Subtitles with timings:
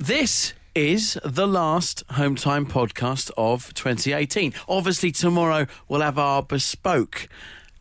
[0.00, 4.54] This is the last Home Time podcast of 2018.
[4.66, 7.28] Obviously, tomorrow we'll have our bespoke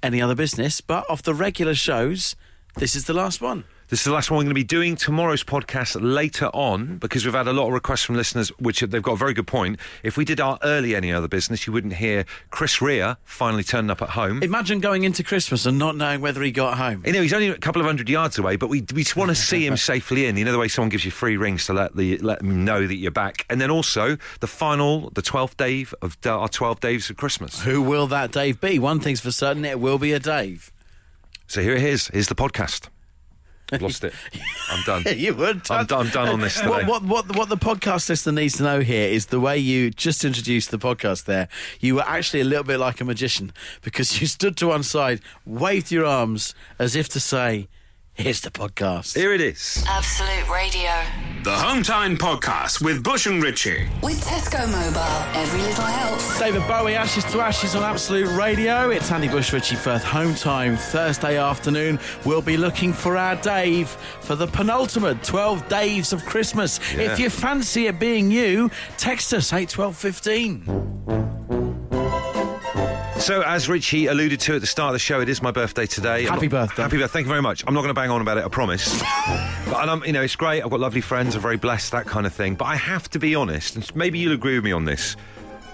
[0.04, 2.36] Any Other Business, but of the regular shows,
[2.76, 3.64] this is the last one.
[3.90, 7.26] This is the last one we're going to be doing tomorrow's podcast later on because
[7.26, 9.80] we've had a lot of requests from listeners, which they've got a very good point.
[10.04, 13.90] If we did our early any other business, you wouldn't hear Chris Rea finally turning
[13.90, 14.44] up at home.
[14.44, 17.02] Imagine going into Christmas and not knowing whether he got home.
[17.04, 19.30] You know, he's only a couple of hundred yards away, but we, we just want
[19.30, 20.38] to see him safely in.
[20.38, 22.86] You know, the way someone gives you free rings to let the let them know
[22.86, 23.48] that you're back.
[23.50, 27.64] And then also the final, the 12th day of our 12 days of Christmas.
[27.64, 28.78] Who will that Dave be?
[28.78, 30.72] One thing's for certain, it will be a Dave.
[31.48, 32.10] So here it is.
[32.10, 32.90] Here's the podcast.
[33.72, 34.14] I've lost it.
[34.70, 35.04] I'm done.
[35.18, 35.70] you would.
[35.70, 36.70] I'm done, I'm done on this today.
[36.70, 39.92] What, what, what, what the podcast listener needs to know here is the way you
[39.92, 41.48] just introduced the podcast there.
[41.80, 43.52] You were actually a little bit like a magician
[43.82, 47.68] because you stood to one side, waved your arms as if to say,
[48.20, 49.16] Here's the podcast.
[49.16, 49.82] Here it is.
[49.88, 50.92] Absolute Radio.
[51.46, 53.88] The Home Time Podcast with Bush and Richie.
[54.04, 56.38] With Tesco Mobile, every little helps.
[56.38, 58.90] David Bowie, Ashes to Ashes on Absolute Radio.
[58.90, 61.98] It's Andy Bush, Richie Firth, home time, Thursday afternoon.
[62.26, 63.88] We'll be looking for our Dave
[64.20, 66.82] for the penultimate 12 days of Christmas.
[66.94, 67.14] Yeah.
[67.14, 71.69] If you fancy it being you, text us 81215.
[73.20, 75.86] So, as Richie alluded to at the start of the show, it is my birthday
[75.86, 76.24] today.
[76.24, 76.82] Happy not- birthday.
[76.82, 77.14] Happy birthday.
[77.14, 77.64] Thank you very much.
[77.68, 79.00] I'm not going to bang on about it, I promise.
[79.66, 80.64] but, and I'm, you know, it's great.
[80.64, 81.36] I've got lovely friends.
[81.36, 82.56] I'm very blessed, that kind of thing.
[82.56, 85.16] But I have to be honest, and maybe you'll agree with me on this.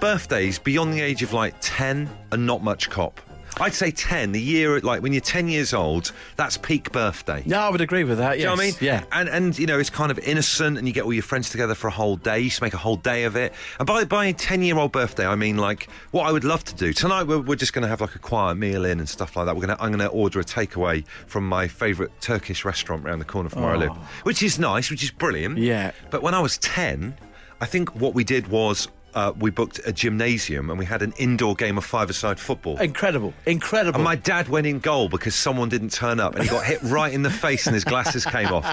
[0.00, 3.20] Birthdays beyond the age of like 10 are not much cop.
[3.58, 7.42] I'd say 10, the year, like when you're 10 years old, that's peak birthday.
[7.46, 8.38] Yeah, I would agree with that.
[8.38, 8.40] Yes.
[8.40, 8.74] Do you know what I mean?
[8.80, 9.04] Yeah.
[9.12, 11.74] And and you know, it's kind of innocent and you get all your friends together
[11.74, 13.54] for a whole day, you used to make a whole day of it.
[13.78, 16.64] And by by a ten year old birthday, I mean like what I would love
[16.64, 16.92] to do.
[16.92, 19.54] Tonight we're, we're just gonna have like a quiet meal in and stuff like that.
[19.56, 23.48] We're gonna I'm gonna order a takeaway from my favourite Turkish restaurant around the corner
[23.48, 23.92] from where I live.
[23.92, 24.08] Oh.
[24.24, 25.58] Which is nice, which is brilliant.
[25.58, 25.62] Oh.
[25.62, 25.92] Yeah.
[26.10, 27.16] But when I was ten,
[27.60, 31.14] I think what we did was uh, we booked a gymnasium and we had an
[31.16, 32.76] indoor game of five-a-side football.
[32.76, 33.32] Incredible.
[33.46, 33.96] Incredible.
[33.96, 36.82] And my dad went in goal because someone didn't turn up and he got hit
[36.84, 38.64] right in the face and his glasses came off.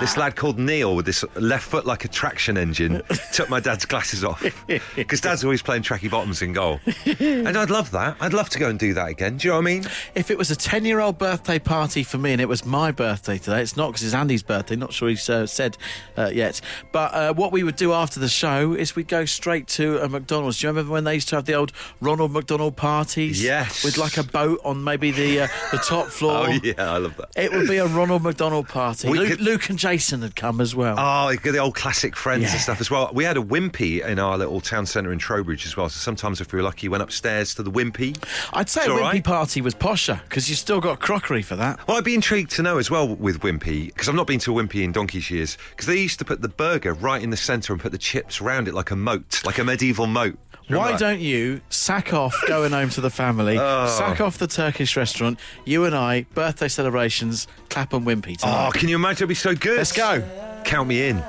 [0.00, 3.02] This lad called Neil with this left foot like a traction engine
[3.34, 4.42] took my dad's glasses off
[4.96, 6.80] because dad's always playing tracky bottoms in goal.
[7.20, 8.16] And I'd love that.
[8.18, 9.36] I'd love to go and do that again.
[9.36, 9.84] Do you know what I mean?
[10.14, 12.92] If it was a 10 year old birthday party for me and it was my
[12.92, 15.76] birthday today, it's not because it's Andy's birthday, not sure he's uh, said
[16.16, 16.62] uh, yet.
[16.92, 20.08] But uh, what we would do after the show is we'd go straight to a
[20.08, 20.58] McDonald's.
[20.60, 23.42] Do you remember when they used to have the old Ronald McDonald parties?
[23.42, 23.84] Yes.
[23.84, 26.46] With like a boat on maybe the uh, the top floor.
[26.48, 27.30] Oh, yeah, I love that.
[27.36, 29.08] It would be a Ronald McDonald party.
[29.08, 30.96] Luke, could- Luke and Jason had come as well.
[30.98, 32.52] Oh, the old classic friends Yeah.
[32.52, 33.10] and stuff as well.
[33.12, 35.88] We had a Wimpy in our little town centre in Trowbridge as well.
[35.88, 38.16] So sometimes, if we were lucky, went upstairs to the Wimpy.
[38.52, 39.24] I'd say Wimpy right.
[39.24, 41.86] party was posher because you still got crockery for that.
[41.86, 44.58] Well, I'd be intrigued to know as well with Wimpy, because I've not been to
[44.58, 47.36] a Wimpy in donkey's years, because they used to put the burger right in the
[47.36, 50.38] centre and put the chips round it like a moat, like a medieval moat.
[50.68, 51.00] Why that?
[51.00, 53.86] don't you sack off going home to the family, Oh.
[53.88, 58.66] sack off the Turkish restaurant, you and I, birthday celebrations, Clapham wimpy oh, tonight.
[58.68, 59.18] Oh, can you imagine?
[59.24, 59.76] It'd be so good.
[59.78, 60.22] Let's go.
[60.64, 61.22] Count me in.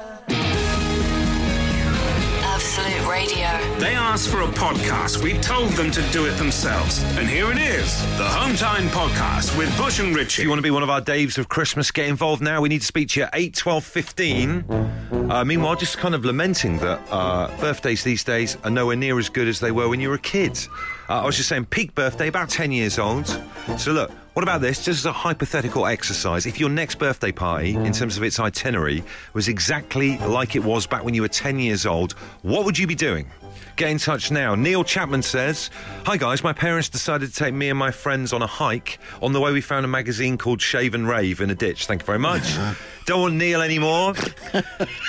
[3.84, 5.22] They asked for a podcast.
[5.22, 7.04] We told them to do it themselves.
[7.18, 10.44] And here it is the Home Time Podcast with Bush and Richie.
[10.44, 12.62] If you want to be one of our Daves of Christmas, get involved now.
[12.62, 14.66] We need to speak to you at 8, 12, 15.
[15.30, 19.28] Uh, meanwhile, just kind of lamenting that uh, birthdays these days are nowhere near as
[19.28, 20.58] good as they were when you were a kid.
[21.10, 23.28] Uh, I was just saying, peak birthday, about 10 years old.
[23.78, 24.86] So, look, what about this?
[24.86, 29.04] Just as a hypothetical exercise, if your next birthday party, in terms of its itinerary,
[29.34, 32.14] was exactly like it was back when you were 10 years old,
[32.44, 33.30] what would you be doing?
[33.75, 34.56] Get in touch now.
[34.56, 35.69] Neil Chapman says,
[36.06, 39.00] Hi guys, my parents decided to take me and my friends on a hike.
[39.22, 41.88] On the way, we found a magazine called Shave and Rave in a ditch.
[41.88, 42.56] Thank you very much.
[43.06, 44.14] Don't want Neil anymore.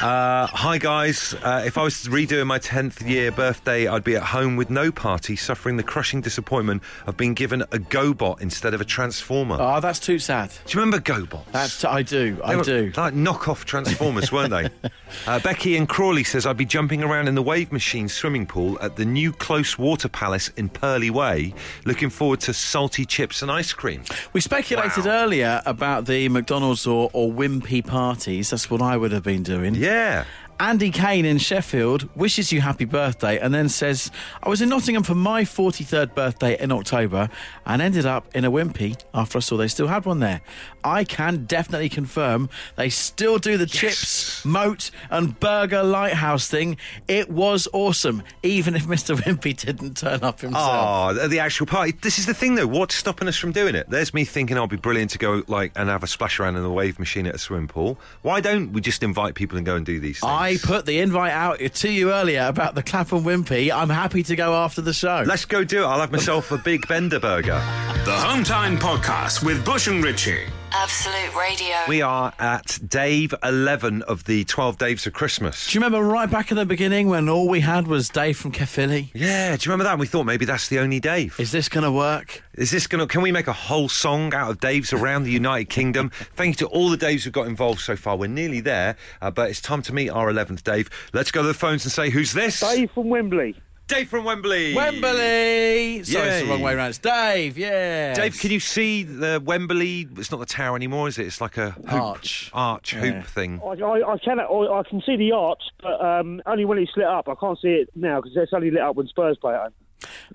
[0.02, 4.22] Uh, hi guys, uh, if I was redoing my 10th year birthday, I'd be at
[4.22, 8.80] home with no party, suffering the crushing disappointment of being given a GoBot instead of
[8.80, 9.56] a Transformer.
[9.58, 10.50] Oh, that's too sad.
[10.66, 11.44] Do you remember GoBots?
[11.52, 12.34] That's I do.
[12.36, 12.92] They I were do.
[12.96, 14.68] Like knockoff Transformers, weren't they?
[15.28, 18.76] Uh, Becky and Crawley says I'd be jumping around in the wave machine swimming pool
[18.82, 21.54] at the new Close Water Palace in Purley Way.
[21.84, 24.02] Looking forward to salty chips and ice cream.
[24.32, 25.12] We speculated Wow.
[25.22, 28.50] earlier about the McDonald's or, or wimpy parties.
[28.50, 29.76] That's what I would have been doing.
[29.76, 30.24] Yeah.
[30.60, 34.10] Andy Kane in Sheffield wishes you happy birthday and then says,
[34.42, 37.28] I was in Nottingham for my 43rd birthday in October
[37.66, 40.40] and ended up in a Wimpy after I saw they still had one there.
[40.84, 46.76] I can definitely confirm they still do the chips, moat, and burger lighthouse thing.
[47.08, 49.16] It was awesome, even if Mr.
[49.20, 50.64] Wimpy didn't turn up himself.
[51.10, 51.92] Oh, the- the actual party.
[52.02, 52.66] This is the thing, though.
[52.66, 53.88] What's stopping us from doing it?
[53.90, 56.62] There's me thinking I'll be brilliant to go like and have a splash around in
[56.62, 57.98] the wave machine at a swimming pool.
[58.22, 60.30] Why don't we just invite people and go and do these things?
[60.30, 63.72] I put the invite out to you earlier about the Clapham Wimpy.
[63.74, 65.24] I'm happy to go after the show.
[65.26, 65.86] Let's go do it.
[65.86, 67.60] I'll have myself a big Bender burger.
[68.04, 70.46] The Home Time Podcast with Bush and Richie.
[70.76, 71.76] Absolute Radio.
[71.86, 75.68] We are at Dave 11 of the 12 Daves of Christmas.
[75.68, 78.50] Do you remember right back in the beginning when all we had was Dave from
[78.50, 79.12] Caerphilly?
[79.14, 80.00] Yeah, do you remember that?
[80.00, 81.38] We thought maybe that's the only Dave.
[81.38, 82.42] Is this going to work?
[82.54, 85.30] Is this going to, can we make a whole song out of Daves around the
[85.30, 86.10] United Kingdom?
[86.34, 88.16] Thank you to all the Daves who've got involved so far.
[88.16, 90.90] We're nearly there, uh, but it's time to meet our 11th Dave.
[91.12, 92.58] Let's go to the phones and say, who's this?
[92.58, 93.54] Dave from Wembley.
[93.86, 94.74] Dave from Wembley.
[94.74, 96.02] Wembley!
[96.04, 96.88] Sorry, it's the wrong way around.
[96.88, 98.14] It's Dave, yeah.
[98.14, 100.08] Dave, can you see the Wembley?
[100.16, 101.26] It's not the tower anymore, is it?
[101.26, 102.50] It's like a hoop, Arch.
[102.54, 103.00] arch Yeah.
[103.00, 103.60] hoop thing.
[103.62, 106.92] I, I, I can I, I can see the arch, but um, only when it's
[106.96, 107.28] lit up.
[107.28, 109.72] I can't see it now because it's only lit up when Spurs play at home.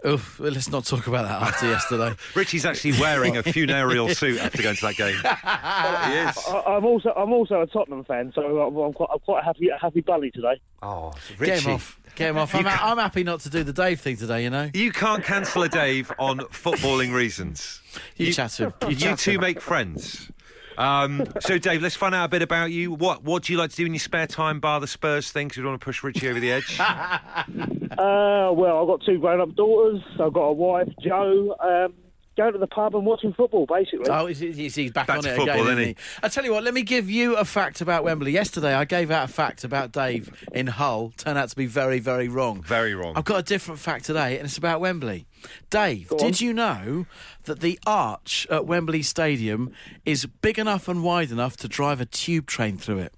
[0.05, 2.15] Oof, well, let's not talk about that after yesterday.
[2.35, 5.15] Richie's actually wearing a funereal suit after going to that game.
[6.11, 6.37] he is.
[6.47, 9.45] I, I'm also I'm also a Tottenham fan, so I'm, I'm quite I'm quite a
[9.45, 10.61] happy a happy bunny today.
[10.81, 11.65] Oh, Richie.
[11.65, 11.98] him off.
[12.19, 12.53] Get him off.
[12.53, 14.69] I'm, I'm happy not to do the Dave thing today, you know?
[14.73, 17.81] You can't cancel a Dave on footballing reasons.
[18.17, 18.73] You, chat to him.
[18.89, 19.41] You, You two him.
[19.41, 20.29] make friends.
[20.77, 22.91] Um, so, Dave, let's find out a bit about you.
[22.91, 25.47] What What do you like to do in your spare time, bar the Spurs thing?
[25.47, 26.77] Because we don't want to push Richie over the edge.
[27.99, 30.01] Uh, well, I've got two grown up daughters.
[30.13, 31.53] I've got a wife, Joe.
[31.59, 31.93] Um,
[32.39, 34.09] going to the pub and watching football, basically.
[34.09, 36.03] Oh, he's, he's, he's back, Back on to it football, again, isn't isn't he?
[36.23, 38.31] I tell you what, let me give you a fact about Wembley.
[38.31, 41.11] Yesterday, I gave out a fact about Dave in Hull.
[41.17, 42.61] Turned out to be very, very wrong.
[42.63, 43.13] Very wrong.
[43.15, 45.25] I've got a different fact today, and it's about Wembley.
[45.69, 47.05] Dave, did you know
[47.43, 49.71] that the arch at Wembley Stadium
[50.05, 53.13] is big enough and wide enough to drive a tube train through it?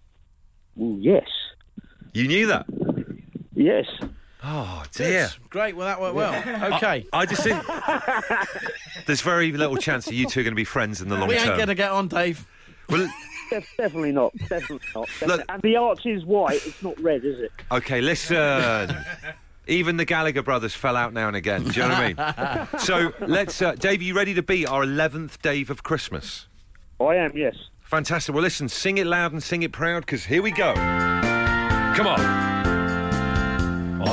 [0.79, 1.27] Ooh, yes,
[2.13, 2.65] You knew that?
[3.53, 3.85] yes.
[4.43, 5.29] Oh, dear.
[5.49, 6.73] Great, well, that worked well.
[6.75, 7.05] Okay.
[7.13, 7.63] I just think
[9.05, 11.29] there's very little chance that you two are going to be friends in the long
[11.29, 11.29] term.
[11.29, 12.45] we ain't going to get on, Dave.
[12.89, 13.07] Well,
[13.77, 14.33] definitely not.
[14.49, 15.09] Definitely not.
[15.27, 16.65] Look- and the arch is white.
[16.65, 17.51] It's not red, is it?
[17.71, 18.95] Okay, listen.
[19.67, 21.63] Even the Gallagher brothers fell out now and again.
[21.63, 22.67] Do you know what I mean?
[22.79, 26.47] So let's, uh, Dave, are you ready to beat our 11th Dave of Christmas?
[26.99, 27.31] I am.
[27.37, 27.55] Yes.
[27.83, 28.33] Fantastic.
[28.33, 30.73] Well, listen, sing it loud and sing it proud because here we go.
[30.73, 32.60] Come on.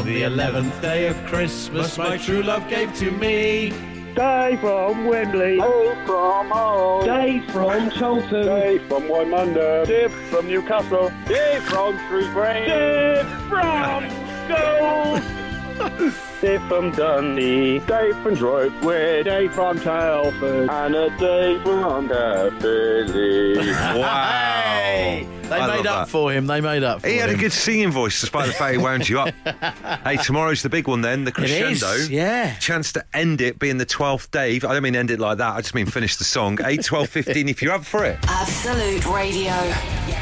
[0.08, 3.74] On the 11th day of Christmas, my true love gave to me.
[4.14, 5.58] Dave from Wembley.
[5.58, 7.04] Dave from Hull.
[7.04, 8.46] Dave from Charlton.
[8.46, 9.86] Dave from Wymondham.
[9.86, 11.12] Dave from Newcastle.
[11.26, 12.64] Dave from Shrewsbury.
[12.64, 14.08] Dave from
[14.48, 16.14] Gold.
[16.40, 17.80] Dave from Dundee.
[17.80, 19.24] Dave from Droitwich.
[19.26, 20.70] Dave from Telford.
[20.70, 23.62] And a Dave from Caerphilly.
[23.74, 25.24] Hey!
[25.26, 25.37] Wow.
[25.48, 26.08] They I made up that.
[26.08, 26.46] for him.
[26.46, 29.08] They made up for He had a good singing voice despite the fact he wound
[29.08, 29.34] you up.
[30.04, 31.92] hey, tomorrow's the big one then, the crescendo.
[31.92, 32.54] is, yeah.
[32.58, 34.64] Chance to end it being the 12th Dave.
[34.64, 36.58] I don't mean end it like that, I just mean finish the song.
[36.64, 38.18] 8, 12, 15 if you're up for it.
[38.24, 39.54] Absolute Radio.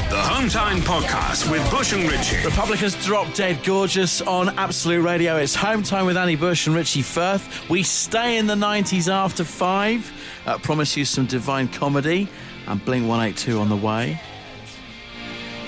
[0.08, 2.44] The Home Time Podcast with Bush and Richie.
[2.44, 5.36] Republica's drop dead gorgeous on Absolute Radio.
[5.36, 7.68] It's home time with Andy Bush and Richie Firth.
[7.68, 10.10] We stay in the 90s after five.
[10.46, 12.28] Uh, promise you some divine comedy
[12.68, 14.20] and Blink 182 on the way.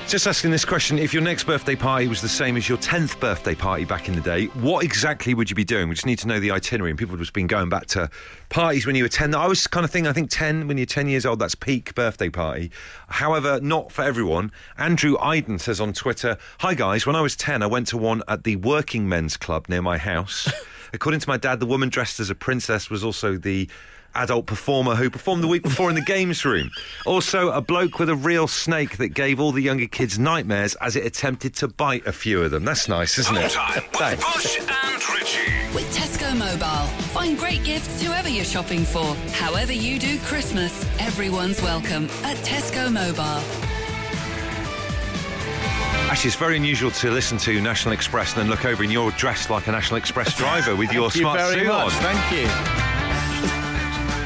[0.08, 3.20] Just asking this question if your next birthday party was the same as your 10th
[3.20, 5.87] birthday party back in the day, what exactly would you be doing?
[5.87, 6.90] We just need to know the itinerary.
[6.90, 8.08] And people have just been going back to
[8.49, 9.34] parties when you were 10.
[9.34, 11.94] I was kind of thinking, I think 10, when you're 10 years old, that's peak
[11.94, 12.70] birthday party.
[13.08, 14.50] However, not for everyone.
[14.78, 18.22] Andrew Iden says on Twitter Hi guys, when I was 10, I went to one
[18.28, 20.50] at the Working Men's Club near my house.
[20.94, 23.68] According to my dad, the woman dressed as a princess was also the
[24.15, 26.71] adult performer who performed the week before in the games room.
[27.07, 30.97] Also, a bloke with a real snake that gave all the younger kids nightmares as
[30.97, 32.65] it attempted to bite a few of them.
[32.65, 33.50] That's nice, isn't it?
[33.53, 34.35] Time with Thanks.
[34.35, 35.75] Bush and Richie.
[35.75, 36.87] With Tesco Mobile.
[37.12, 39.15] Find great gifts whoever you're shopping for.
[39.33, 43.43] However you do Christmas, everyone's welcome at Tesco Mobile.
[46.11, 49.11] Actually, it's very unusual to listen to National Express and then look over and you're
[49.12, 51.93] dressed like a National Express driver with your Thank smart very suit much.
[51.93, 52.00] on.
[52.00, 52.98] Thank you.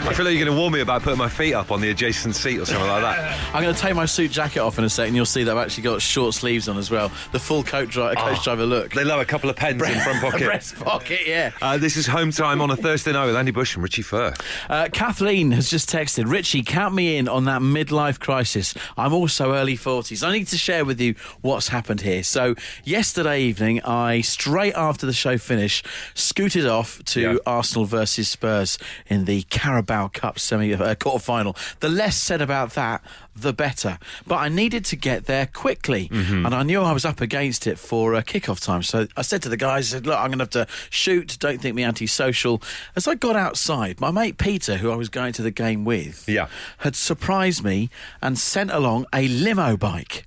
[0.04, 1.88] I feel like you're going to warn me about putting my feet up on the
[1.90, 3.54] adjacent seat or something like that.
[3.54, 5.14] I'm going to take my suit jacket off in a second.
[5.14, 7.11] You'll see that I've actually got short sleeves on as well.
[7.30, 8.92] The full coat, dri- coach driver look.
[8.92, 10.42] They love a couple of pens in front pocket.
[10.44, 11.52] Breast pocket, yeah.
[11.62, 14.38] Uh, this is home time on a Thursday night with Andy Bush and Richie Firth.
[14.68, 18.75] Uh, Kathleen has just texted Richie, count me in on that midlife crisis.
[18.99, 20.26] I'm also early 40s.
[20.26, 22.23] I need to share with you what's happened here.
[22.25, 22.54] So,
[22.85, 27.37] yesterday evening, I, straight after the show finished, scooted off to Yeah.
[27.47, 31.56] Arsenal versus Spurs in the Carabao Cup semi uh, quarter final.
[31.80, 33.02] The less said about that,
[33.37, 33.99] the better.
[34.26, 36.46] But I needed to get there quickly, Mm-hmm.
[36.46, 38.82] and I knew I was up against it for uh, kickoff time.
[38.82, 41.37] So I said to the guys, "Look, I'm going to have to shoot.
[41.40, 42.62] Don't think me antisocial."
[42.96, 46.28] As I got outside, my mate Peter, who I was going to the game with,
[46.28, 46.49] Yeah.
[46.78, 47.88] had surprised me
[48.20, 50.26] and sent along a limo bike.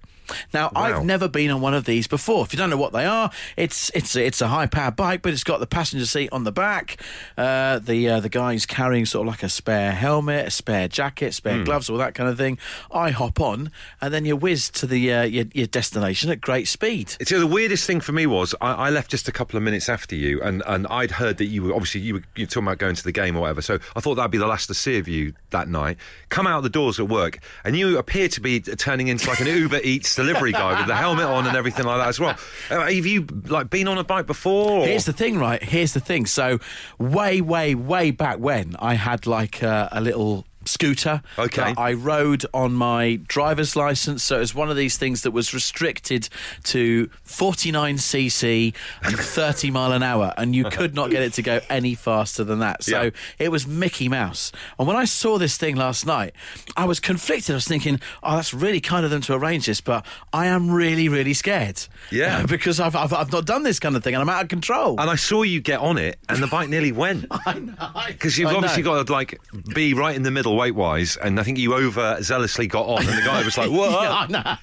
[0.53, 0.81] Now, Wow.
[0.99, 2.43] I've never been on one of these before.
[2.45, 5.33] If you don't know what they are, it's it's it's a high power bike, but
[5.33, 6.97] it's got the passenger seat on the back.
[7.37, 11.33] Uh, the uh, the guy's carrying sort of like a spare helmet, a spare jacket,
[11.33, 11.63] spare Hmm.
[11.63, 12.57] gloves, all that kind of thing.
[12.91, 16.67] I hop on, and then you whiz to the uh, your, your destination at great
[16.67, 17.15] speed.
[17.25, 19.89] So the weirdest thing for me was I, I left just a couple of minutes
[19.89, 22.67] after you, and, and I'd heard that you were obviously you were you were talking
[22.67, 23.61] about going to the game or whatever.
[23.61, 25.97] So I thought that'd be the last to see of you that night.
[26.29, 29.47] Come out the doors at work, and you appear to be turning into like an
[29.55, 32.37] Uber Eats delivery guy with the helmet on and everything like that as well.
[32.69, 34.71] Uh, have you like been on a bike before?
[34.81, 35.61] or- Here's the thing, right?
[35.61, 36.25] Here's the thing.
[36.25, 36.59] So,
[36.99, 41.61] way, way, way back when, I had like a, a little scooter Okay.
[41.73, 44.23] that I rode on my driver's license.
[44.23, 46.29] So it was one of these things that was restricted
[46.65, 51.59] to 49cc and 30 mile an hour, and you could not get it to go
[51.69, 52.83] any faster than that.
[52.83, 53.09] So Yeah.
[53.39, 54.51] it was Mickey Mouse.
[54.79, 56.33] And when I saw this thing last night,
[56.77, 57.51] I was conflicted.
[57.51, 60.69] I was thinking, oh, that's really kind of them to arrange this, but I am
[60.71, 61.81] really, really scared.
[62.11, 62.43] Yeah.
[62.55, 64.99] Because I've, I've, I've not done this kind of thing and I'm out of control.
[64.99, 67.25] And I saw you get on it, and the bike nearly went.
[67.45, 67.73] I know.
[68.07, 68.95] Because you've I obviously know.
[68.95, 69.39] got to like
[69.73, 72.99] be right in the middle weight wise, and I think you over zealously got on,
[72.99, 74.57] and the guy was like, "What?" Yeah, I know.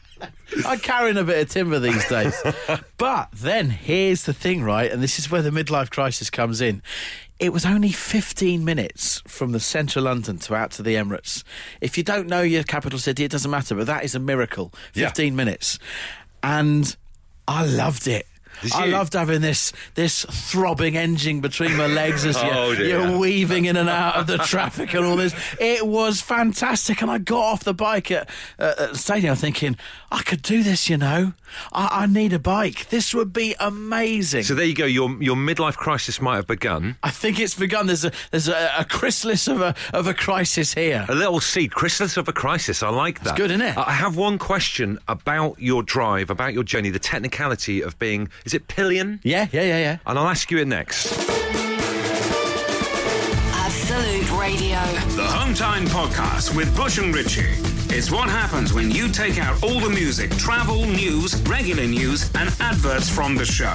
[0.67, 2.41] I'm carrying a bit of timber these days.
[2.97, 4.91] but then here's the thing, right?
[4.91, 6.83] And this is where the midlife crisis comes in.
[7.41, 11.43] It was only 15 minutes from the centre of London to out to the Emirates.
[11.81, 14.73] If you don't know your capital city, it doesn't matter, but that is a miracle.
[14.95, 15.09] Yeah.
[15.09, 15.79] 15 minutes.
[16.43, 16.95] And
[17.49, 18.27] I loved it.
[18.63, 18.93] Did I you?
[18.93, 22.87] loved having this this throbbing engine between my legs as Oh, you're, dear.
[23.09, 25.35] you're weaving in and out of the traffic and all this.
[25.61, 28.29] It was fantastic, and I got off the bike at,
[28.59, 29.77] uh, at the stadium thinking,
[30.11, 30.89] I could do this.
[30.89, 31.33] You know,
[31.73, 32.89] I, I need a bike.
[32.89, 34.43] This would be amazing.
[34.45, 34.87] So there you go.
[34.87, 36.97] Your your midlife crisis might have begun.
[37.03, 37.87] I think it's begun.
[37.87, 41.05] There's a there's a, a chrysalis of a of a crisis here.
[41.09, 42.83] A little seed, chrysalis of a crisis.
[42.83, 43.31] I like that.
[43.31, 43.77] It's good, isn't it?
[43.77, 48.29] I have one question about your drive, about your journey, the technicality of being.
[48.53, 49.19] Is it pillion?
[49.23, 49.99] Yeah, yeah, yeah, yeah.
[50.05, 51.11] And I'll ask you it next.
[53.55, 54.79] Absolute Radio.
[55.17, 57.57] The Home Time Podcast with Bush and Richie.
[57.89, 62.51] It's what happens when you take out all the music, travel, news, regular news, and
[62.61, 63.73] adverts from the show.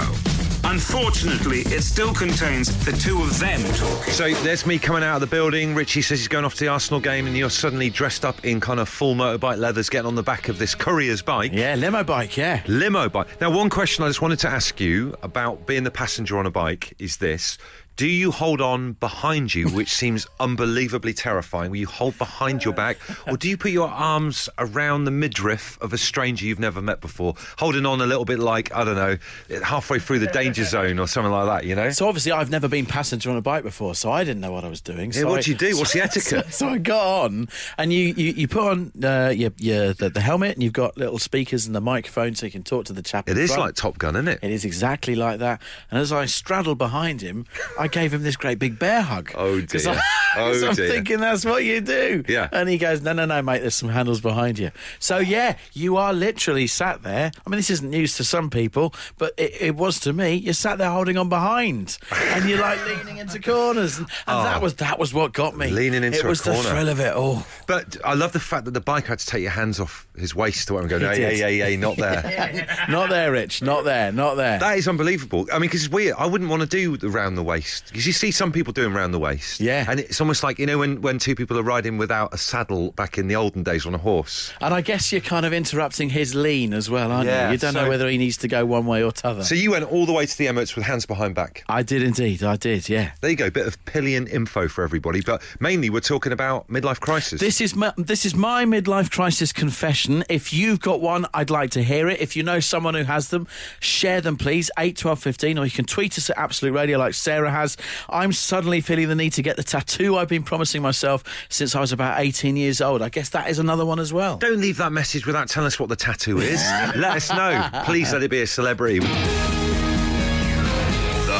[0.68, 4.12] Unfortunately, it still contains the two of them talking.
[4.12, 5.74] So there's me coming out of the building.
[5.74, 8.60] Richie says he's going off to the Arsenal game, and you're suddenly dressed up in
[8.60, 11.52] kind of full motorbike leathers, getting on the back of this courier's bike.
[11.54, 12.36] Yeah, limo bike.
[12.36, 12.62] Yeah.
[12.66, 13.40] Limo bike.
[13.40, 16.50] Now, one question I just wanted to ask you about being the passenger on a
[16.50, 17.56] bike is this.
[17.98, 21.72] Do you hold on behind you, which seems unbelievably terrifying?
[21.72, 25.76] Will you hold behind your back, or do you put your arms around the midriff
[25.80, 28.94] of a stranger you've never met before, holding on a little bit like, I don't
[28.94, 29.16] know,
[29.64, 31.90] halfway through the danger zone or something like that, you know?
[31.90, 34.62] So obviously I've never been passenger on a bike before, so I didn't know what
[34.62, 35.10] I was doing.
[35.10, 35.76] Yeah, so what I- do you do?
[35.76, 36.52] What's the etiquette?
[36.52, 40.08] So, so I got on, and you you, you put on uh, your, your the,
[40.08, 42.92] the helmet, and you've got little speakers and the microphone, so you can talk to
[42.92, 43.28] the chap.
[43.28, 43.62] It is front.
[43.62, 44.38] like Top Gun, isn't it?
[44.40, 45.60] It is exactly like that.
[45.90, 47.44] And as I straddled behind him,
[47.76, 49.32] I gave him this great big bear hug.
[49.34, 49.90] Oh dear.
[49.90, 50.00] I,
[50.36, 50.88] Oh, I'm dear.
[50.88, 52.24] thinking that's what you do.
[52.28, 52.48] Yeah.
[52.52, 54.70] And he goes, no, no, no, mate, there's some handles behind you.
[54.98, 57.32] So, yeah, you are literally sat there.
[57.46, 60.34] I mean, this isn't news to some people, but it, it was to me.
[60.34, 63.98] You're sat there holding on behind and you're like leaning into corners.
[63.98, 64.60] And, and that oh.
[64.60, 65.68] was that was what got me.
[65.68, 65.74] Oh.
[65.74, 66.46] Leaning into corners.
[66.46, 67.44] It was the thrill of it all.
[67.66, 70.34] But I love the fact that the bike had to take your hands off his
[70.34, 71.32] waist to and go, hey, did.
[71.32, 72.66] hey, hey, hey, not there.
[72.88, 73.62] Not there, Rich.
[73.62, 74.12] Not there.
[74.12, 74.58] Not there.
[74.58, 75.46] That is unbelievable.
[75.52, 76.14] I mean, because it's weird.
[76.18, 78.92] I wouldn't want to do the round the waist because you see some people doing
[78.92, 79.60] round the waist.
[79.60, 79.84] Yeah.
[79.88, 82.92] and it's almost like you know when when two people are riding without a saddle
[82.92, 84.52] back in the olden days on a horse.
[84.60, 87.52] And I guess you're kind of interrupting his lean as well, aren't Yeah, you?
[87.52, 89.44] You don't so- know whether he needs to go one way or t'other.
[89.44, 91.64] So you went all the way to the Emirates with hands behind back.
[91.68, 92.42] I did indeed.
[92.42, 93.12] I did, yeah.
[93.20, 95.20] There you go, bit of pillion info for everybody.
[95.20, 97.40] But mainly, we're talking about midlife crisis.
[97.40, 100.24] This is my, this is my midlife crisis confession.
[100.28, 102.20] If you've got one, I'd like to hear it.
[102.20, 103.46] If you know someone who has them,
[103.80, 104.70] share them, please.
[104.78, 107.67] 8, 12, 15, or you can tweet us at Absolute Radio like Sarah has.
[108.08, 111.80] I'm suddenly feeling the need to get the tattoo I've been promising myself since I
[111.80, 113.02] was about 18 years old.
[113.02, 114.38] I guess that is another one as well.
[114.38, 116.60] Don't leave that message without telling us what the tattoo is.
[116.96, 117.68] let us know.
[117.84, 118.98] Please let it be a celebrity.
[118.98, 119.06] The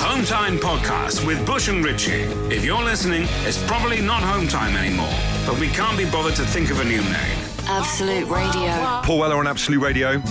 [0.04, 2.22] Home Time Podcast with Bush and Richie.
[2.54, 5.12] If you're listening, it's probably not Home Time anymore,
[5.46, 7.38] but we can't be bothered to think of a new name.
[7.66, 9.02] Absolute Radio.
[9.02, 10.22] Paul Weller on Absolute Radio.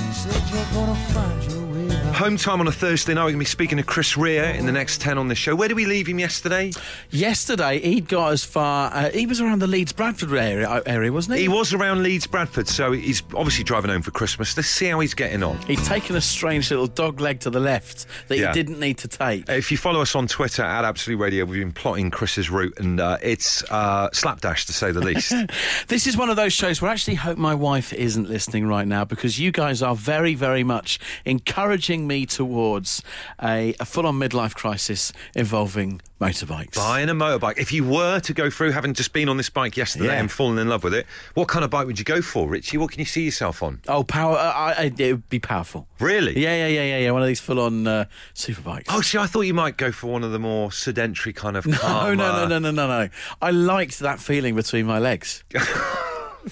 [2.13, 3.21] Home time on a Thursday night.
[3.25, 5.55] We're going to be speaking to Chris Rea in the next 10 on this show.
[5.55, 6.71] Where did we leave him yesterday?
[7.11, 8.91] Yesterday, he'd got as far.
[8.91, 11.43] Uh, he was around the Leeds Bradford area, area, wasn't he?
[11.43, 14.57] He was around Leeds, Bradford, so he's obviously driving home for Christmas.
[14.57, 15.57] Let's see how he's getting on.
[15.67, 18.47] He'd taken a strange little dog leg to the left that Yeah.
[18.47, 19.47] he didn't need to take.
[19.47, 22.99] If you follow us on Twitter at Absolute Radio, we've been plotting Chris's route, and
[22.99, 25.33] uh, it's uh, slapdash to say the least.
[25.87, 28.87] This is one of those shows where I actually hope my wife isn't listening right
[28.87, 33.01] now because you guys are very, very much encouraging me towards
[33.42, 36.75] a, a full on midlife crisis involving motorbikes.
[36.75, 37.58] Buying a motorbike.
[37.58, 40.20] If you were to go through having just been on this bike yesterday Yeah.
[40.20, 42.77] and fallen in love with it, what kind of bike would you go for, Richie?
[42.77, 43.82] What can you see yourself on?
[43.88, 44.36] Oh, power!
[44.36, 45.88] Uh, I, it would be powerful.
[46.00, 46.38] Really?
[46.39, 47.12] Yeah, yeah, yeah, yeah, yeah.
[47.12, 48.89] One of these full-on uh, super bikes.
[48.92, 51.66] Oh, see, I thought you might go for one of the more sedentary kind of
[51.68, 53.10] no, calmer- no, no, no, no, no, no!
[53.42, 55.44] I liked that feeling between my legs.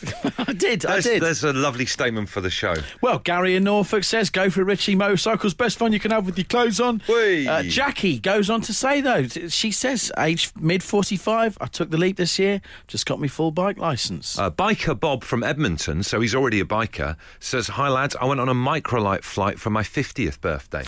[0.37, 1.21] I did, I There's, did.
[1.21, 2.75] there's a lovely statement for the show.
[3.01, 5.53] Well, Gary in Norfolk says, go for Richie Motorcycles.
[5.53, 7.01] Best fun you can have with your clothes on.
[7.09, 11.97] Uh, Jackie goes on to say, though, she says, age mid 45, I took the
[11.97, 14.37] leap this year, just got me full bike licence.
[14.37, 18.39] Uh, biker Bob from Edmonton, so he's already a biker, says, Hi lads, I went
[18.39, 20.83] on a microlight flight for my 50th birthday.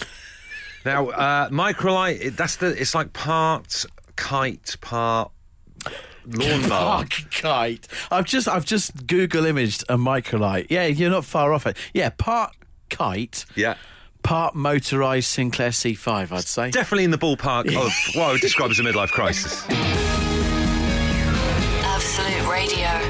[0.86, 3.86] now, uh, microlight, that's the, it's like part
[4.16, 5.32] kite, part
[6.26, 6.68] lawnmower.
[6.70, 7.88] Park kite.
[8.12, 10.68] I've just, I've just Google imaged a microlight.
[10.70, 11.78] Yeah, you're not far off it.
[11.94, 12.56] Yeah, part
[12.90, 13.76] kite, yeah.
[14.24, 16.72] part motorised Sinclair C5, I'd say.
[16.72, 20.27] Definitely in the ballpark of what I would describe as a midlife crisis.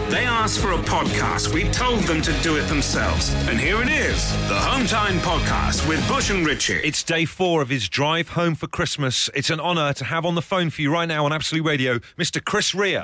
[0.10, 1.54] They asked for a podcast.
[1.54, 3.34] We told them to do it themselves.
[3.50, 6.76] And here it is the Home Time Podcast with Bush and Richie.
[6.76, 9.30] It's day four of his drive home for Christmas.
[9.36, 12.00] It's an honour to have on the phone for you right now on Absolute Radio,
[12.18, 12.42] Mr.
[12.44, 13.02] Chris Rea.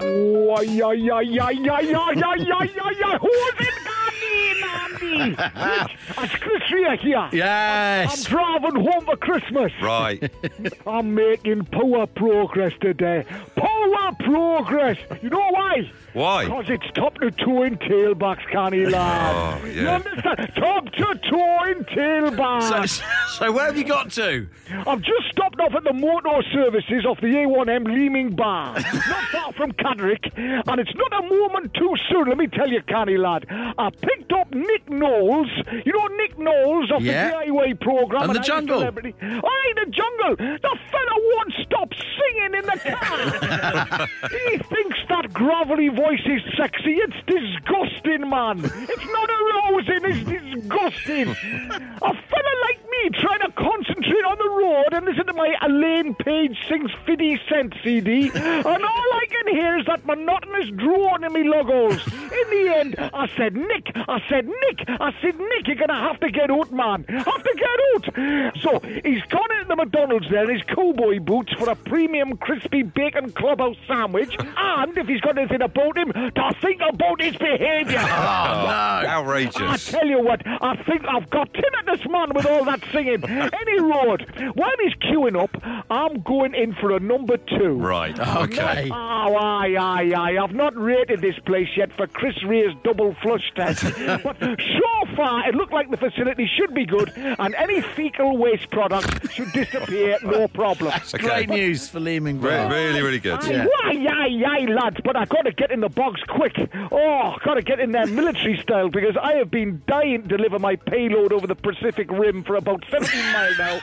[5.15, 7.29] It's Chris Rea here.
[7.33, 8.25] Yes.
[8.25, 9.73] I'm driving home for Christmas.
[9.81, 10.31] Right.
[10.87, 13.25] I'm making poor progress today.
[13.57, 13.89] Poor
[14.33, 14.97] progress.
[15.21, 15.91] You know why?
[16.13, 16.45] Why?
[16.45, 19.35] Because it's top to toe in tailbacks, Canny lad.
[19.61, 19.95] Oh, You yeah.
[19.95, 20.51] understand?
[20.55, 23.01] Top to toe in So, tailbacks.
[23.37, 24.47] so where have you got to?
[24.87, 29.53] I've just stopped off at the motor services off the A1M Leeming Bar, not far
[29.53, 33.45] from Catterick, and it's not a moment too soon, let me tell you, Canny lad.
[33.49, 35.49] I picked up Nick Knowles,
[35.85, 37.29] you know Nick Knowles of Yeah.
[37.29, 38.23] the DIY program.
[38.23, 38.79] And the I'm a Jungle.
[38.79, 39.15] Celebrity.
[39.21, 40.35] Aye, the jungle.
[40.37, 44.07] The fella won't stop singing in the car.
[44.29, 46.95] he thinks that gravelly voice is sexy.
[46.95, 48.59] It's disgusting, man.
[48.63, 51.29] It's not arousing, it's disgusting.
[51.29, 56.13] A fella like me trying to concentrate on the road and listen to my Elaine
[56.15, 61.33] Paige sings 50 Cent CD, and all I can hear is that monotonous drone in
[61.33, 62.05] me logos.
[62.07, 66.19] In the end, I said, Nick, I said, Nick, I said, Nick, you're gonna have
[66.21, 67.05] to get out, man.
[67.07, 68.57] Have to get out.
[68.61, 72.83] So he's gone into the McDonald's there in his cowboy boots for a premium crispy
[72.83, 77.99] bacon clubhouse sandwich, and if he's got anything about him, to think about his behaviour.
[78.25, 79.55] Ah, I Outrageous.
[79.57, 83.23] I tell you what, I think I've got tinnitus, man, with all that singing.
[83.23, 84.51] Any road.
[84.55, 85.55] While he's queuing up,
[85.89, 87.77] I'm going in for a number two.
[87.79, 88.17] Right.
[88.19, 88.89] Okay.
[88.91, 88.95] Oh,
[89.35, 90.37] aye, aye, aye.
[90.43, 93.83] I've not rated this place yet for Chris Rea's double flush test.
[94.23, 98.69] but so far, it looked like the facility should be good, and any fecal waste
[98.71, 100.93] product should disappear, no problem.
[101.13, 102.71] Great news for Lehman Re- Brothers.
[102.73, 103.43] really, really good.
[103.45, 103.65] Yeah.
[103.83, 106.55] Aye, aye, aye, lads, but I've got to get in the box quick.
[106.91, 110.59] Oh, got to get in there military style because I have been dying to deliver
[110.59, 113.79] my payload over the Pacific Rim for about 17 miles now,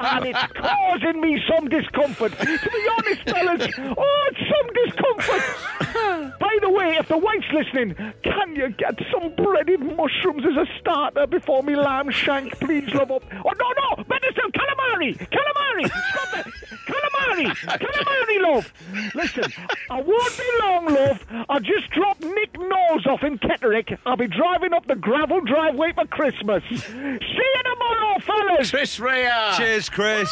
[0.00, 2.32] and it's causing me some discomfort.
[2.38, 6.38] To be honest, fellas, oh, it's some discomfort.
[6.38, 10.66] By the way, if the wife's listening, can you get some breaded mushrooms as a
[10.80, 13.22] starter before me lamb shank, please, love up?
[13.44, 16.52] Oh, no, no, better still, calamari, calamari, stop it,
[16.86, 18.72] calamari, calamari, love.
[19.14, 19.44] Listen,
[19.90, 21.26] I won't be long, love.
[21.48, 23.84] I'll just drop Nick Knowles off in Kettering.
[24.06, 26.62] I'll be driving up the gravel driveway for Christmas.
[26.68, 28.70] See you tomorrow, fellas.
[28.70, 29.52] Chris Rea.
[29.56, 30.28] Cheers, Chris.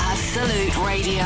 [0.00, 1.24] Absolute Radio.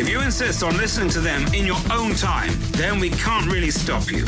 [0.00, 3.70] If you insist on listening to them in your own time, then we can't really
[3.70, 4.24] stop you.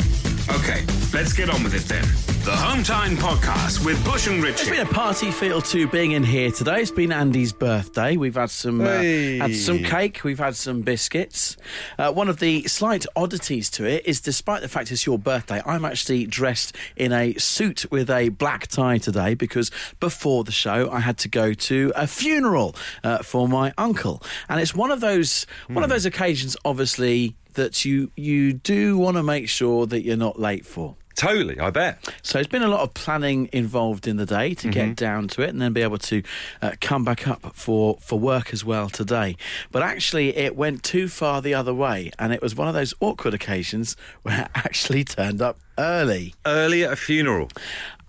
[0.49, 2.03] Okay, let's get on with it then.
[2.43, 4.63] The Hometime Podcast with Bush and Richie.
[4.63, 6.81] It's been a party feel to being in here today.
[6.81, 8.17] It's been Andy's birthday.
[8.17, 10.25] We've had some uh, had some cake.
[10.25, 11.55] We've had some biscuits.
[11.97, 15.61] Uh, one of the slight oddities to it is, despite the fact it's your birthday,
[15.65, 20.91] I'm actually dressed in a suit with a black tie today because before the show
[20.91, 22.75] I had to go to a funeral
[23.05, 27.37] uh, for my uncle, and it's one of those one of those occasions, obviously.
[27.53, 30.95] That you you do want to make sure that you're not late for.
[31.15, 31.99] Totally, I bet.
[32.23, 34.71] So there's been a lot of planning involved in the day to Mm-hmm.
[34.71, 36.23] get down to it and then be able to
[36.59, 39.37] uh, come back up for, for work as well today.
[39.71, 42.95] But actually, it went too far the other way, and it was one of those
[42.99, 46.33] awkward occasions where I actually turned up early.
[46.47, 47.49] Early at a funeral.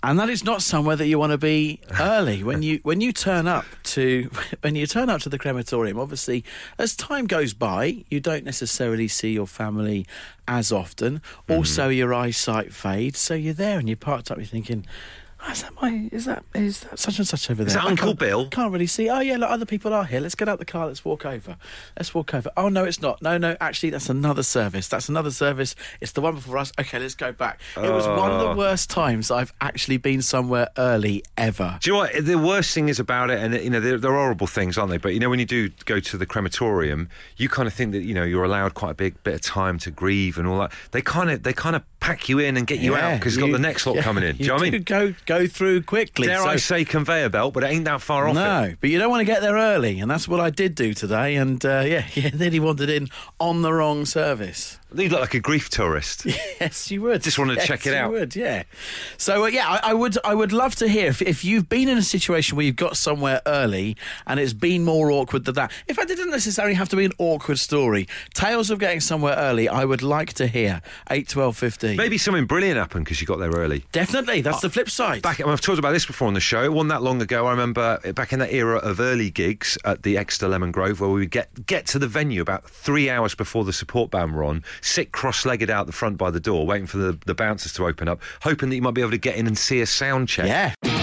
[0.05, 2.43] And that is not somewhere that you want to be early.
[2.43, 6.45] When you when you turn up to when you turn up to the crematorium, obviously,
[6.79, 10.07] as time goes by, you don't necessarily see your family
[10.47, 11.21] as often.
[11.21, 11.53] Mm-hmm.
[11.53, 14.37] Also, your eyesight fades, so you're there and you're parked up.
[14.37, 14.87] You're thinking.
[15.47, 16.09] "Oh, Is that my?
[16.13, 17.75] Is that is that such and such over there?
[17.75, 18.49] that I Uncle can't- Bill?
[18.49, 19.09] Can't really see.
[19.11, 20.21] Oh yeah, look, other people are here.
[20.21, 20.87] Let's get out the car.
[20.87, 21.57] Let's walk over.
[21.99, 22.51] Let's walk over.
[22.57, 23.21] Oh no, it's not.
[23.23, 23.57] No, no.
[23.61, 24.89] Actually, that's another service.
[24.89, 25.75] That's another service.
[26.01, 26.73] It's the one before us.
[26.81, 27.61] Okay, let's go back.
[27.77, 28.49] It was one of Oh.
[28.51, 31.79] the worst times I've actually been somewhere early ever.
[31.81, 33.39] Do you know what the worst thing is about it?
[33.39, 34.99] And you know, they're, they're horrible things, aren't they?
[34.99, 38.03] But you know, when you do go to the crematorium, you kind of think that
[38.03, 40.73] you know you're allowed quite a big bit of time to grieve and all that.
[40.93, 43.47] They kind of they kind of pack you in and get you out because you've
[43.47, 44.37] got the next lot yeah, coming in.
[44.37, 44.83] Do you, know what I mean?
[44.83, 46.27] Go go through quickly.
[46.27, 48.35] Dare so- I say conveyor belt, but it ain't that far off.
[48.35, 48.79] no, it.
[48.79, 51.37] but you don't want to get there early, and that's what I did do today.
[51.37, 53.09] And uh, yeah, yeah, nearly wandered in
[53.41, 54.79] on the wrong service.
[54.97, 56.27] You look like a grief tourist.
[56.61, 57.21] Yes, you would.
[57.23, 58.11] Just want to Yes, check it you out.
[58.13, 58.63] would, yeah.
[59.19, 60.17] So uh, yeah, I, I would.
[60.25, 62.97] I would love to hear if, if you've been in a situation where you've got
[62.97, 65.73] somewhere early and it's been more awkward than that.
[65.89, 68.07] In fact, it didn't necessarily have to be an awkward story.
[68.35, 69.69] Tales of getting somewhere early.
[69.69, 70.81] I would like to hear
[71.11, 71.97] eight, twelve, fifteen.
[71.97, 73.85] Maybe something brilliant happened because you got there early.
[73.93, 75.21] Definitely, that's the flip side.
[75.23, 76.63] Back, I've talked about this before on the show.
[76.63, 77.47] It wasn't that long ago.
[77.47, 81.11] I remember back in that era of early gigs at the Exeter Lemon Grove, where
[81.11, 84.45] we would get get to the venue about three hours before the support band were
[84.45, 87.87] on, sit cross-legged out the front by the door, waiting for the, the bouncers to
[87.87, 90.29] open up, hoping that you might be able to get in and see a sound
[90.29, 90.47] check.
[90.47, 90.94] yeah.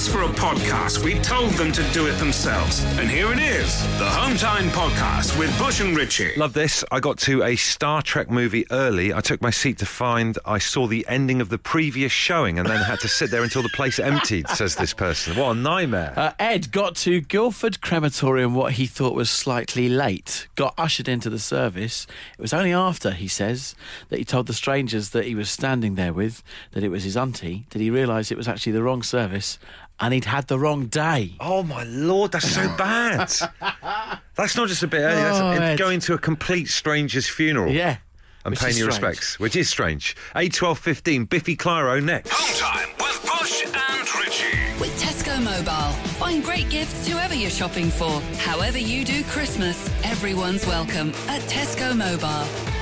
[0.00, 1.04] Asked for a podcast.
[1.04, 2.82] We told them to do it themselves.
[2.98, 6.34] And here it is the Hometime Podcast with Bush and Richie.
[6.38, 6.82] Love this.
[6.90, 9.12] I got to a Star Trek movie early.
[9.12, 12.66] I took my seat to find I saw the ending of the previous showing and
[12.66, 15.36] then had to sit there until the place emptied, says this person.
[15.36, 16.14] What a nightmare.
[16.16, 20.48] Uh, Ed got to Guildford Crematorium what he thought was slightly late.
[20.54, 22.06] Got ushered into the service.
[22.38, 23.74] It was only after, he says,
[24.08, 27.18] that he told the strangers that he was standing there with that it was his
[27.18, 29.58] auntie, did he realise it was actually the wrong service
[30.00, 31.34] and he'd had the wrong day.
[31.40, 33.30] Oh my lord, that's so bad.
[34.34, 35.04] that's not just a bit eh?
[35.04, 35.56] early.
[35.56, 37.72] Oh, that's going to a complete stranger's funeral.
[37.72, 37.98] Yeah.
[38.44, 39.16] And paying is your strange.
[39.18, 40.16] respects, which is strange.
[40.34, 42.30] 8, 12, 15, Biffy Clyro next.
[42.32, 44.80] Home time with Bush and Richie.
[44.80, 45.92] With Tesco Mobile.
[46.14, 48.20] Find great gifts whoever you're shopping for.
[48.38, 52.79] However you do Christmas, everyone's welcome at Tesco Mobile.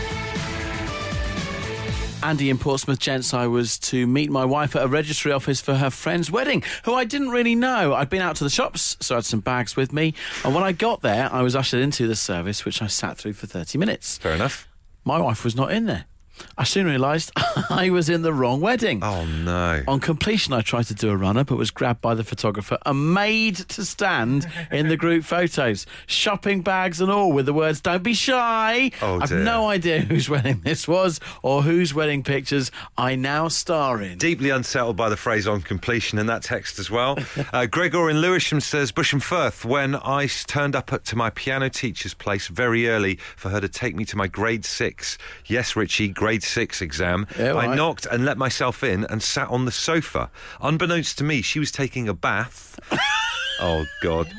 [2.21, 5.77] Andy in Portsmouth, gents, I was to meet my wife at a registry office for
[5.77, 7.95] her friend's wedding, who I didn't really know.
[7.95, 10.15] I'd been out to the shops, so I had some bags with me.
[10.45, 13.35] And when I got there, I was ushered into the service, which I sat through
[13.35, 14.19] for 30 minutes.
[14.19, 14.69] Fair enough.
[15.05, 16.07] My wife was not in there.
[16.57, 17.33] I soon realised
[17.70, 19.03] I was in the wrong wedding.
[19.03, 19.83] Oh no.
[19.87, 23.14] On completion, I tried to do a runner, but was grabbed by the photographer and
[23.14, 28.03] made to stand in the group photos, shopping bags and all, with the words "Don't
[28.03, 29.38] be shy." Oh, I've dear.
[29.38, 34.18] no idea whose wedding this was or whose wedding pictures I now star in.
[34.18, 37.16] Deeply unsettled by the phrase on completion in that text as well.
[37.53, 41.70] Uh, Gregor in Lewisham says, Bush and Firth, I turned up at, to my piano
[41.70, 46.09] teacher's place very early for her to take me to my grade six, yes, Richie,
[46.09, 47.77] grade six exam, Yeah, I right.
[47.77, 50.31] knocked and let myself in and sat on the sofa.
[50.61, 52.79] Unbeknownst to me, she was taking a bath.
[53.61, 54.31] oh, God.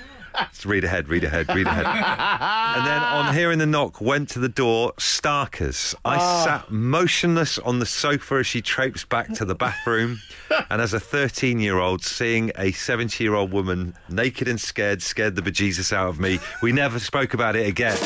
[0.52, 1.86] Just read ahead, read ahead, read ahead.
[1.86, 5.94] and then on hearing the knock, went to the door, starkers.
[6.06, 6.44] I Ah.
[6.46, 10.20] sat motionless on the sofa as she traipsed back to the bathroom.
[10.70, 15.02] and as a 13 year old, seeing a 70 year old woman naked and scared
[15.02, 16.40] scared the bejesus out of me.
[16.62, 17.98] We never spoke about it again.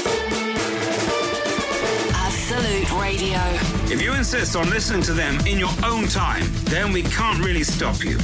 [2.16, 3.73] Absolute Radio.
[3.92, 7.64] If you insist on listening to them in your own time, then we can't really
[7.64, 8.18] stop you.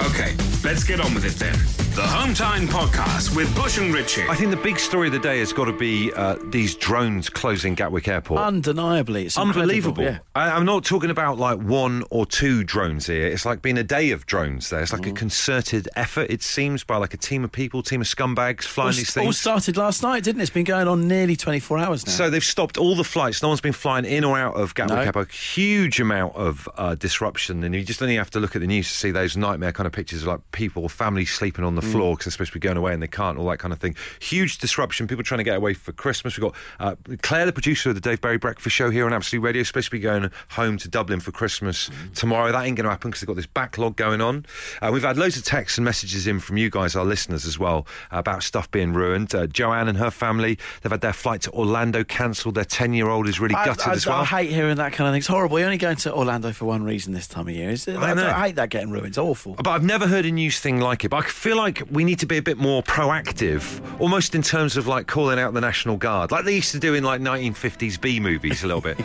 [0.00, 1.52] Okay, let's get on with it then.
[1.94, 4.24] The Hometime Podcast with Bush and Richie.
[4.28, 7.28] I think the big story of the day has got to be uh, these drones
[7.30, 8.40] closing Gatwick Airport.
[8.40, 10.02] Undeniably, it's Unbelievable.
[10.02, 10.18] yeah.
[10.34, 13.28] I, I'm not talking about like one or two drones here.
[13.28, 14.80] It's like been a day of drones there.
[14.82, 15.16] It's like a Mm.
[15.16, 18.92] concerted effort, it seems, by like a team of people, team of scumbags flying All,
[18.94, 19.22] these things.
[19.22, 20.44] It all started last night, didn't it?
[20.44, 22.12] It's been going on nearly 24 hours now.
[22.12, 23.40] So they've stopped all the flights.
[23.42, 25.02] No one's been flying in or out of Gatwick No.
[25.04, 25.30] Airport.
[25.30, 28.88] Huge amount of uh, disruption, and you just only have to look at the news
[28.88, 31.92] to see those nightmare kind of pictures of like people, families sleeping on the the
[31.92, 33.78] floor because they're supposed to be going away and they can't, all that kind of
[33.78, 33.94] thing.
[34.20, 35.06] Huge disruption.
[35.06, 36.36] People trying to get away for Christmas.
[36.36, 39.42] We've got uh, Claire, the producer of the Dave Berry Breakfast Show here on Absolute
[39.42, 42.52] Radio, supposed to be going home to Dublin for Christmas tomorrow.
[42.52, 44.46] That ain't going to happen because they've got this backlog going on.
[44.80, 47.58] Uh, we've had loads of texts and messages in from you guys, our listeners, as
[47.58, 49.34] well, about stuff being ruined.
[49.34, 52.54] Uh, Joanne and her family, they've had their flight to Orlando cancelled.
[52.54, 54.20] Their 10 year old is really I, gutted I- as well.
[54.20, 55.18] I hate hearing that kind of thing.
[55.18, 55.58] It's horrible.
[55.58, 57.70] You're only going to Orlando for one reason this time of year.
[57.70, 57.96] Is it?
[57.96, 58.14] I.
[58.14, 59.08] I hate that getting ruined.
[59.08, 59.54] It's awful.
[59.54, 61.08] But I've never heard a news thing like it.
[61.08, 64.76] But I feel like we need to be a bit more proactive, almost in terms
[64.76, 68.00] of like calling out the National Guard, like they used to do in like 1950s
[68.00, 68.96] B movies a little bit.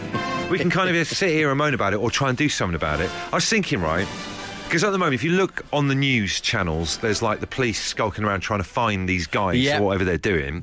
[0.52, 2.48] we can kind of just sit here and moan about it or try and do
[2.50, 3.10] something about it.
[3.34, 4.08] I was thinking, right?
[4.66, 7.82] Because at the moment, if you look on the news channels, there's like the police
[7.84, 9.80] skulking around trying to find these guys Yeah.
[9.80, 10.62] or whatever they're doing.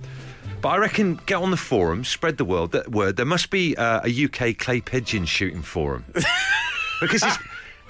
[0.63, 3.17] But I reckon get on the forum, spread the that word.
[3.17, 6.05] There must be uh, a UK clay pigeon shooting forum
[7.01, 7.39] because it's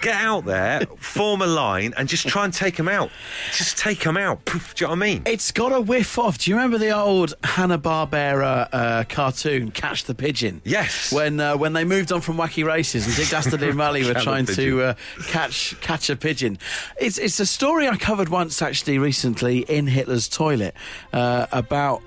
[0.01, 3.11] get out there, form a line, and just try and take them out.
[3.53, 4.45] Just take them out.
[4.45, 5.23] Poof, do you know what I mean?
[5.27, 6.39] It's got a whiff of.
[6.39, 10.61] Do you remember the old Hanna Barbera uh, cartoon, Catch the Pigeon?
[10.65, 11.13] Yes.
[11.13, 14.21] When uh, when they moved on from Wacky Races and Dick Dastardly and Muttley were
[14.21, 14.95] trying to uh,
[15.29, 16.59] catch catch a pigeon.
[17.01, 20.75] It's it's a story I covered once actually recently in Hitler's toilet
[21.13, 22.03] uh, about.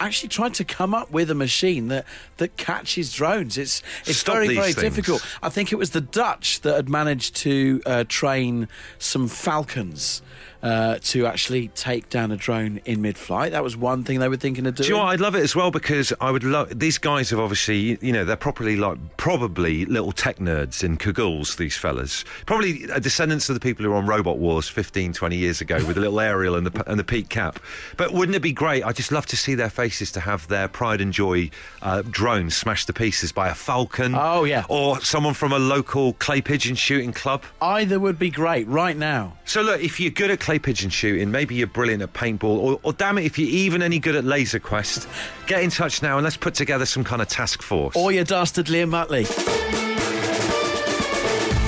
[0.00, 2.04] Actually, trying to come up with a machine that,
[2.36, 3.58] that catches drones.
[3.58, 4.76] It's it's Stop very very things.
[4.76, 5.26] difficult.
[5.42, 10.22] I think it was the Dutch that had managed to uh, train some falcons
[10.62, 13.52] uh, to actually take down a drone in mid-flight.
[13.52, 14.86] That was one thing they were thinking of doing.
[14.86, 15.10] Do you know what?
[15.12, 18.24] I'd love it as well because I would love these guys have obviously you know
[18.24, 23.60] they're properly like probably little tech nerds in cagoules these fellas probably descendants of the
[23.60, 26.66] people who were on Robot Wars 15 20 years ago with a little aerial and
[26.66, 27.58] the and the peak cap
[27.96, 30.66] but wouldn't it be great I just love to see their faces to have their
[30.68, 31.50] pride and joy
[31.82, 34.64] uh, drone smashed to pieces by a falcon Oh, yeah.
[34.68, 39.36] or someone from a local clay pigeon shooting club Either would be great right now.
[39.44, 42.80] so look, if you're good at clay pigeon shooting, maybe you're brilliant at paintball, or,
[42.82, 45.06] or damn it, if you're even any good at laser quest,
[45.46, 47.94] get in touch now and let's put together some kind of task force.
[47.94, 49.26] Or your dastardly and Muttley.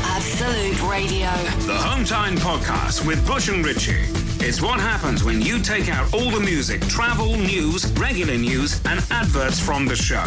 [0.03, 1.29] Absolute Radio.
[1.67, 4.07] The Home Time Podcast with Bush and Richie.
[4.43, 9.05] It's what happens when you take out all the music, travel, news, regular news, and
[9.11, 10.25] adverts from the show.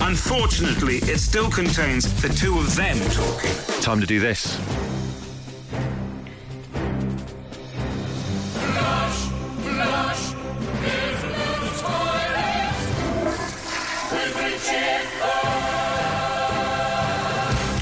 [0.00, 3.82] Unfortunately, it still contains the two of them talking.
[3.82, 4.58] Time to do this.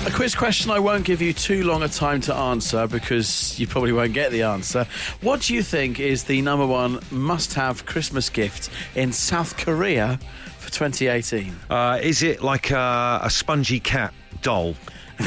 [0.07, 3.67] A quiz question I won't give you too long a time to answer because you
[3.67, 4.87] probably won't get the answer.
[5.21, 10.19] What do you think is the number one must have Christmas gift in South Korea
[10.59, 11.55] for 2018?
[11.69, 14.13] Uh, is it like a, a spongy cat
[14.43, 14.75] doll?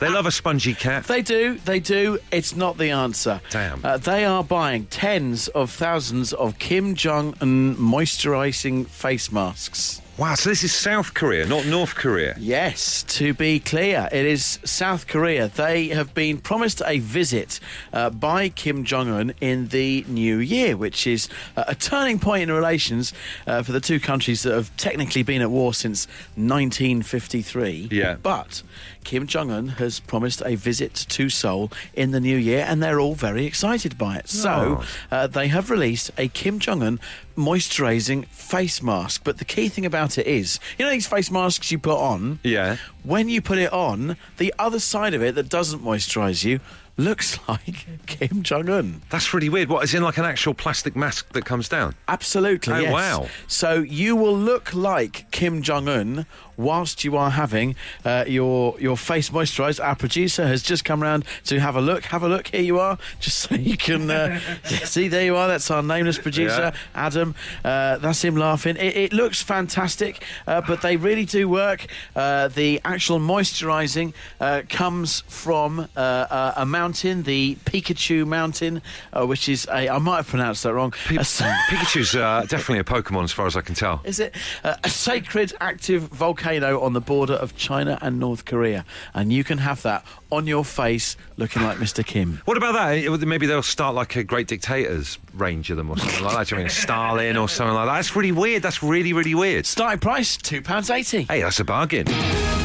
[0.00, 1.04] they love a spongy cat.
[1.04, 2.18] They do, they do.
[2.32, 3.40] It's not the answer.
[3.50, 3.84] Damn.
[3.84, 10.00] Uh, they are buying tens of thousands of Kim Jong un moisturizing face masks.
[10.16, 12.36] Wow, so this is South Korea, not North Korea.
[12.38, 15.48] Yes, to be clear, it is South Korea.
[15.48, 17.58] They have been promised a visit
[17.92, 22.44] uh, by Kim Jong un in the new year, which is uh, a turning point
[22.44, 23.12] in relations
[23.48, 27.88] uh, for the two countries that have technically been at war since 1953.
[27.90, 28.14] Yeah.
[28.22, 28.62] But
[29.02, 33.00] Kim Jong un has promised a visit to Seoul in the new year, and they're
[33.00, 34.28] all very excited by it.
[34.28, 34.84] So Oh.
[35.10, 37.00] uh, they have released a Kim Jong un
[37.36, 39.22] moisturizing face mask.
[39.24, 42.38] But the key thing about it is, you know, these face masks you put on.
[42.42, 42.76] Yeah.
[43.02, 46.60] When you put it on, the other side of it that doesn't moisturize you
[46.96, 49.02] looks like Kim Jong Un.
[49.10, 49.68] That's really weird.
[49.68, 51.94] What, is in like an actual plastic mask that comes down?
[52.08, 52.74] Absolutely.
[52.74, 52.92] Oh, yes.
[52.92, 53.28] wow.
[53.46, 56.26] So you will look like Kim Jong Un
[56.56, 59.84] whilst you are having uh, your your face moisturised.
[59.84, 62.04] Our producer has just come round to have a look.
[62.04, 62.48] Have a look.
[62.48, 65.08] Here you are, just so you can uh, see.
[65.08, 65.48] There you are.
[65.48, 66.78] That's our nameless producer, Yeah.
[66.94, 67.34] Adam.
[67.64, 68.76] Uh, that's him laughing.
[68.76, 71.86] It, it looks fantastic, uh, but they really do work.
[72.14, 79.66] Uh, the actual moisturising uh, comes from a mountain, the Pikachu Mountain, uh, which is
[79.68, 79.88] a.
[79.88, 80.92] I might have pronounced that wrong.
[81.10, 84.00] S- Pikachu's uh, definitely a Pokemon as far as I can tell.
[84.04, 88.84] is it uh, a sacred active volcano on the border of China and North Korea?
[89.14, 92.04] And you can have that on your face looking like Mr.
[92.04, 92.42] Kim.
[92.44, 93.20] What about that?
[93.26, 96.46] Maybe they'll start like a Great Dictators range of them or something like that.
[96.48, 97.94] Do you mean Stalin or something like that?
[97.94, 98.62] That's really weird.
[98.62, 99.64] That's really, really weird.
[99.66, 101.28] Starting price £2.80.
[101.30, 102.63] Hey, that's a bargain.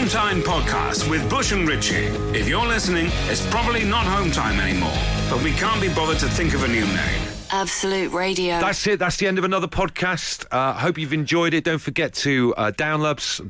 [0.00, 2.06] The Hometime Podcast with Bush and Richie.
[2.36, 4.96] If you're listening, it's probably not home time anymore,
[5.28, 7.22] but we can't be bothered to think of a new name.
[7.50, 8.60] Absolute Radio.
[8.60, 8.98] That's it.
[8.98, 10.46] That's the end of another podcast.
[10.50, 11.64] Uh, hope you've enjoyed it.
[11.64, 13.42] Don't forget to uh, download, s-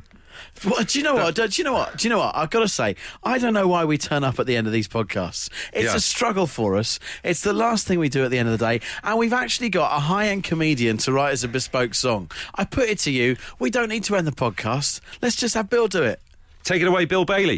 [0.65, 1.35] Well, do you know what?
[1.35, 1.97] Do you know what?
[1.97, 2.35] Do you know what?
[2.35, 4.73] I've got to say, I don't know why we turn up at the end of
[4.73, 5.49] these podcasts.
[5.71, 5.95] It's Yeah.
[5.95, 6.99] a struggle for us.
[7.23, 9.69] It's the last thing we do at the end of the day, and we've actually
[9.69, 12.29] got a high-end comedian to write us a bespoke song.
[12.55, 14.99] I put it to you, we don't need to end the podcast.
[15.21, 16.19] Let's just have Bill do it.
[16.63, 17.57] Take it away, Bill Bailey.